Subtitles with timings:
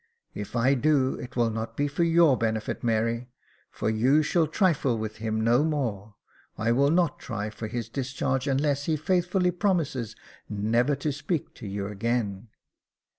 [0.33, 3.29] "If I do, it will not be for your benefit, Mary,
[3.69, 6.15] for you shall trifle with him no more.
[6.57, 10.15] I will not try for his discharge unless he faithfully promises
[10.49, 12.47] never to speak to you again."